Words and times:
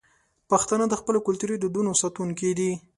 پښتانه 0.49 0.85
د 0.89 0.93
خپلو 1.01 1.19
کلتوري 1.27 1.55
دودونو 1.59 1.91
ساتونکي 2.01 2.49
دي. 2.59 2.71